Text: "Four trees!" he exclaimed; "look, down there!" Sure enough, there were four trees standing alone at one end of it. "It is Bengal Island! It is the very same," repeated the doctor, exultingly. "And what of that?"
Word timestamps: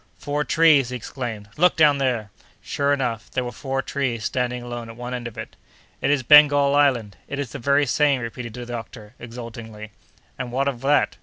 "Four 0.17 0.43
trees!" 0.43 0.89
he 0.89 0.95
exclaimed; 0.95 1.47
"look, 1.57 1.75
down 1.75 1.99
there!" 1.99 2.31
Sure 2.59 2.91
enough, 2.91 3.29
there 3.29 3.43
were 3.43 3.51
four 3.51 3.83
trees 3.83 4.23
standing 4.23 4.63
alone 4.63 4.89
at 4.89 4.95
one 4.95 5.13
end 5.13 5.27
of 5.27 5.37
it. 5.37 5.55
"It 6.01 6.09
is 6.09 6.23
Bengal 6.23 6.73
Island! 6.75 7.17
It 7.27 7.37
is 7.37 7.51
the 7.51 7.59
very 7.59 7.85
same," 7.85 8.19
repeated 8.19 8.55
the 8.55 8.65
doctor, 8.65 9.13
exultingly. 9.19 9.91
"And 10.39 10.51
what 10.51 10.67
of 10.67 10.81
that?" 10.81 11.17